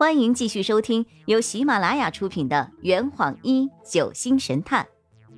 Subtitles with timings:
[0.00, 4.88] 欢迎继续收听由喜马拉雅出品的《圆谎一九星神探》，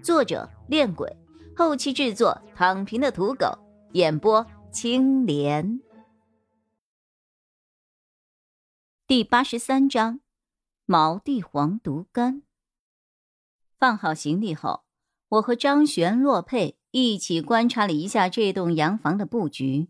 [0.05, 1.17] 作者：恋鬼，
[1.57, 3.59] 后期制作：躺平的土狗，
[3.95, 5.81] 演播：青莲。
[9.09, 10.21] 第八十三章：
[10.87, 12.45] 毛地黄毒干。
[13.81, 14.85] 放好行李后，
[15.31, 19.89] 我和张璇、洛佩一起观察了一下这栋洋房的布局。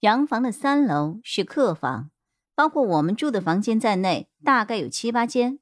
[0.00, 2.10] 洋房的三楼是客房。
[2.58, 5.60] 包括我们住的房间在内，大概有七八间。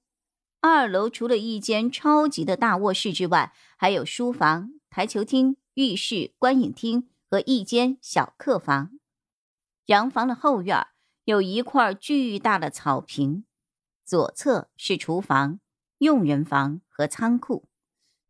[0.63, 8.93] 二楼除了一间超级的大卧室之外，还有书房、台球厅、浴室、观影厅和一间小客房。
[9.85, 10.87] 洋房的后院
[11.27, 13.45] 有一块巨大的草坪，
[14.03, 15.61] 左侧是厨房、
[15.99, 17.69] 佣人房和仓库，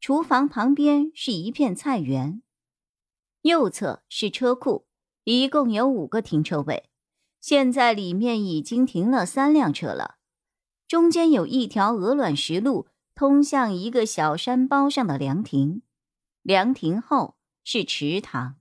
[0.01, 2.43] 厨房旁边是一片菜园，
[3.43, 4.88] 右侧是车库，
[5.23, 6.91] 一共有五个停车位。
[7.47, 10.17] 现在里面已经停了三辆车了，
[10.89, 15.83] 中间有一条鹅卵石路通向一个小山包上的凉亭，
[16.43, 18.57] 凉亭后是池塘。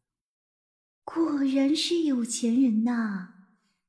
[1.04, 3.30] 果然是有钱人呐！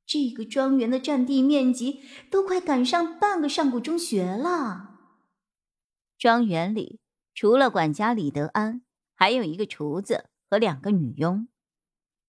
[0.07, 1.99] 这个庄园的占地面积
[2.31, 4.95] 都快赶上半个上古中学了。
[6.17, 6.99] 庄园里
[7.35, 8.81] 除了管家李德安，
[9.13, 11.47] 还有一个厨子和两个女佣。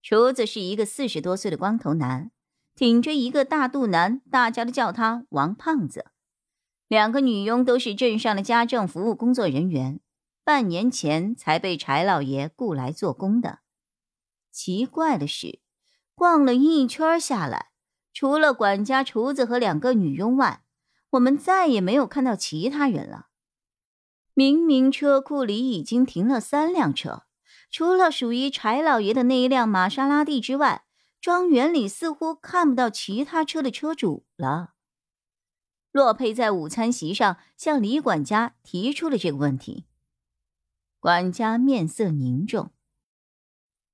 [0.02, 2.30] 厨子是一个四十多岁的光头男。
[2.78, 6.12] 挺着一个大肚腩，大家都叫他王胖子。
[6.86, 9.98] 两个女佣都是镇上的家政服务工作人员，
[10.44, 13.58] 半年前才被柴老爷雇来做工的。
[14.52, 15.58] 奇怪的是，
[16.14, 17.70] 逛了一圈下来，
[18.14, 20.62] 除了管家、厨子和两个女佣外，
[21.10, 23.26] 我们再也没有看到其他人了。
[24.34, 27.24] 明明车库里已经停了三辆车，
[27.72, 30.84] 除了属于柴老爷的那一辆玛莎拉蒂之外。
[31.20, 34.74] 庄园里似乎看不到其他车的车主了。
[35.90, 39.86] 洛佩在午餐席上向李管家提出了这个问题。
[41.00, 42.72] 管家面色凝重。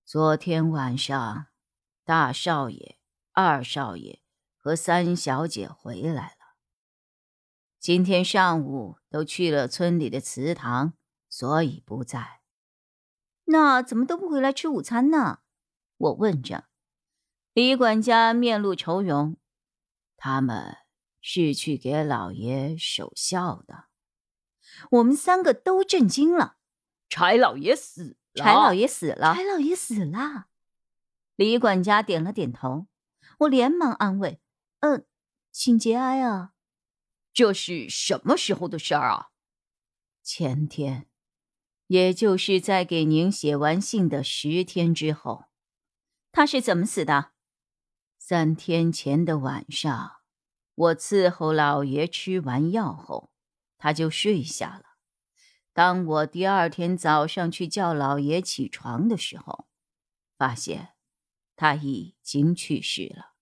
[0.05, 1.47] 昨天晚上，
[2.05, 2.99] 大少爷、
[3.33, 4.23] 二少爷
[4.57, 6.57] 和三小姐回来了。
[7.79, 10.95] 今天上午都去了村里的祠堂，
[11.29, 12.41] 所以不在。
[13.45, 15.41] 那怎么都不回来吃午餐呢？
[15.97, 16.65] 我问着。
[17.55, 19.37] 李管家面露愁容，
[20.17, 20.79] 他们
[21.21, 23.85] 是去给老爷守孝的。
[24.91, 26.57] 我们三个都震惊了。
[27.09, 28.45] 柴老爷死了！
[28.45, 29.35] 柴老爷死了！
[29.37, 30.47] 柴老爷死了！
[31.37, 32.89] 李管家点了点头。
[33.39, 34.41] 我连忙安慰
[34.81, 35.07] ：“嗯，
[35.53, 36.55] 请节哀啊。”
[37.33, 39.29] 这是什么时候的事儿啊？
[40.25, 41.07] 前天，
[41.87, 45.45] 也就是在给您写完信的十天之后。
[46.33, 47.34] 他是怎么死的？
[48.27, 50.13] 三天前的晚上，
[50.75, 53.31] 我伺候老爷吃完药后，
[53.77, 54.97] 他就睡下了。
[55.75, 59.67] 当我第二天早上去叫老爷起床的时候，
[60.39, 60.95] 发现
[61.55, 63.35] 他已经去世了。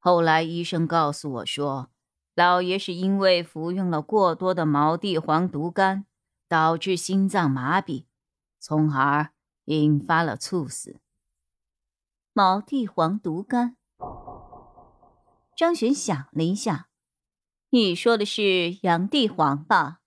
[0.00, 1.92] 后来医生告诉我说，
[2.34, 6.06] 老爷是因为服用了过多的毛地黄毒干，
[6.48, 8.06] 导致心脏麻痹，
[8.58, 9.30] 从而
[9.66, 11.00] 引发了猝死。
[12.40, 13.76] 毛地黄毒干。
[15.54, 16.88] 张璇想了一下，
[17.68, 20.00] 你说的是洋地黄吧？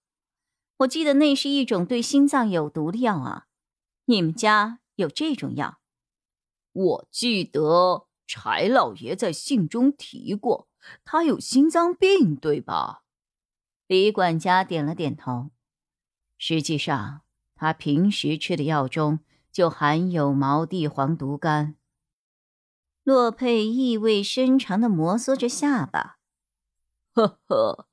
[0.77, 3.45] 我记得那是一种对心脏有毒的药啊。
[4.05, 5.77] 你们家有这种药？
[6.71, 10.67] 我记得柴老爷在信中提过，
[11.05, 13.03] 他有心脏病，对吧？
[13.85, 15.51] 李管家点了点头。
[16.39, 17.21] 实际上，
[17.53, 19.19] 他平时吃的药中
[19.51, 21.75] 就含有毛地黄毒干。
[23.03, 26.19] 洛佩意味深长的摩挲着下巴，
[27.11, 27.89] 呵呵，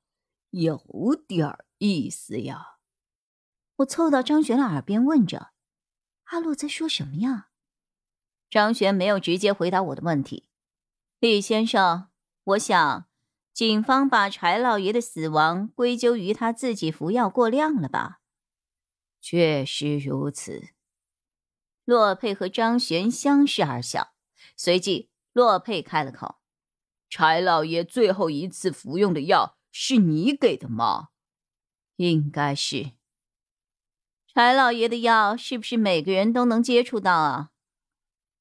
[0.50, 2.76] 有点意思呀。
[3.78, 5.50] 我凑到张璇的耳边问着
[6.31, 7.49] ：“阿洛在说什么呀？”
[8.49, 10.49] 张璇没有直接回答我的问题。
[11.19, 12.09] 李先生，
[12.44, 13.09] 我想，
[13.53, 18.20] 警方把柴老爷的死亡归咎于他自己服药过量了吧？
[19.20, 20.69] 确实如此。
[21.85, 24.12] 洛佩和张璇相视而笑。
[24.62, 26.35] 随即，洛佩开了口
[27.09, 31.09] ：“柴老爷最后一次服用的药是你给的吗？
[31.97, 32.93] 应该是。
[34.27, 37.53] 柴老爷的药是不是每个人都能接触到啊？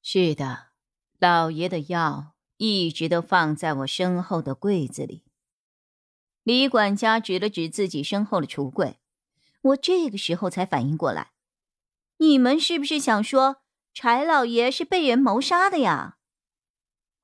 [0.02, 0.72] 是的，
[1.18, 5.24] 老爷的药一直都放在我身后的柜子里。”
[6.44, 9.00] 李管家指了指自己身后的橱柜，
[9.62, 11.32] 我这个时候才反应过来
[12.18, 16.18] ：“你们是不是想说？”柴老爷是被人谋杀的呀！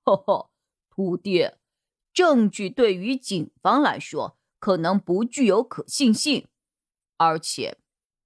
[0.04, 0.50] 呵呵，
[0.90, 1.52] 徒弟，
[2.12, 6.48] 证据对于警方来说可能不具有可信性，
[7.16, 7.78] 而且，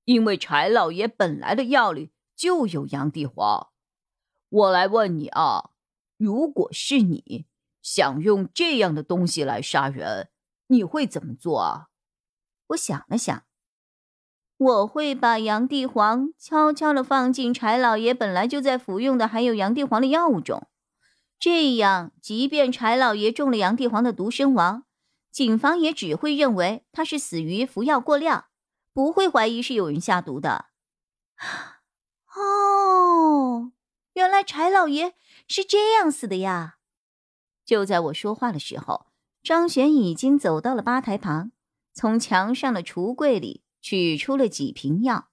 [0.04, 3.70] 因为柴老爷本来的药里就有洋地黄。
[4.48, 5.70] 我来问你啊，
[6.16, 7.46] 如果是你
[7.82, 10.30] 想用这样的东西来杀人，
[10.66, 11.88] 你会怎么做啊？
[12.68, 13.44] 我想了想，
[14.60, 20.68] 我会把洋地黄悄悄的放进柴老爷本来就在服用的含有洋地黄的药物中。
[21.38, 24.84] 这样，即便柴老爷中了洋地黄的毒身亡，
[25.30, 28.48] 警方也只会认为他是死于服药过量，
[28.92, 30.66] 不会怀疑是有人下毒的。
[32.36, 33.72] 哦，
[34.12, 35.14] 原来柴老爷
[35.48, 36.74] 是这样死的呀！
[37.64, 39.06] 就在我说话的时候，
[39.42, 41.50] 张璇已经走到了吧台旁，
[41.94, 45.30] 从墙上的橱柜里取出了几瓶药。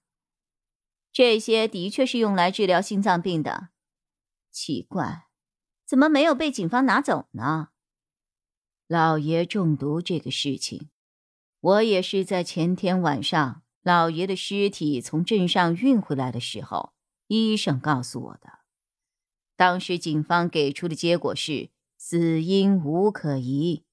[1.12, 3.70] 这些的确是用来治疗心脏病的。
[4.50, 5.26] 奇怪。
[5.86, 7.70] 怎么没有被警方拿走呢？
[8.86, 10.90] 老爷中毒这个事情，
[11.60, 16.92] 我也是在前天晚上老爷的尸体从镇上运回来的时候，
[17.28, 18.58] 医生告诉我的。
[19.56, 23.84] 当时警方给出的结果是死因无可疑，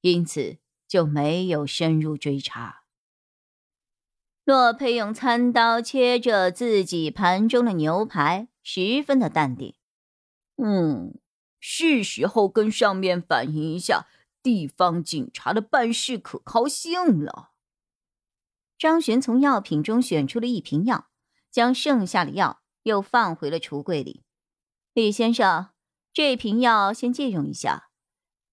[0.00, 0.56] 因此
[0.88, 2.83] 就没有深入追查。
[4.44, 9.74] 洛佩用餐刀切着自己盘中的牛排，十分的淡定。
[10.56, 11.14] 嗯。
[11.66, 14.06] 是时候跟上面反映一下
[14.42, 17.52] 地方警察的办事可靠性了。
[18.76, 21.06] 张璇从药品中选出了一瓶药，
[21.50, 24.24] 将剩下的药又放回了橱柜里。
[24.92, 25.70] 李先生，
[26.12, 27.88] 这瓶药先借用一下。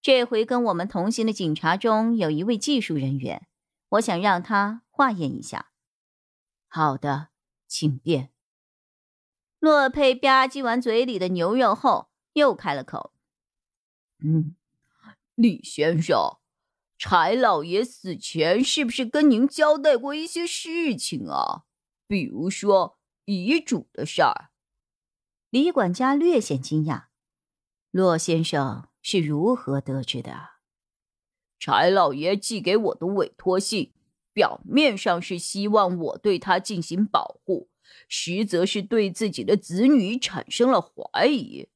[0.00, 3.46] 这回跟我们同行的警察中有一位技术人员，
[3.90, 5.71] 我想让他化验一下。
[6.74, 7.28] 好的，
[7.68, 8.32] 请便。
[9.58, 12.08] 洛佩吧唧完嘴里的牛肉后。
[12.32, 13.12] 又开了口，
[14.24, 14.56] 嗯，
[15.34, 16.38] 李先生，
[16.96, 21.64] 柴老爷死前是不是跟您交代过一些事情啊？
[22.06, 24.48] 比如说遗嘱的事儿？
[25.50, 27.08] 李管家略显惊讶，
[27.90, 30.52] 骆先生是如何得知的？
[31.58, 33.92] 柴老爷寄给我的委托信，
[34.32, 37.68] 表面上是希望我对他进行保护，
[38.08, 41.68] 实则是对自己的子女产生了怀疑。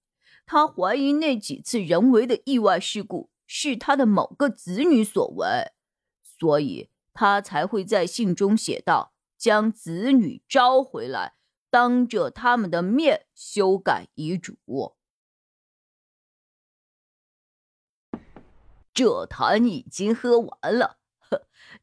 [0.47, 5.73] 他怀疑那几次人为的意外事故是他的某个子女所为，
[6.23, 11.35] 所以他才会在信中写道：“将子女招回来，
[11.69, 14.56] 当着他们的面修改遗嘱。”
[18.94, 20.99] 这坛已经喝完了，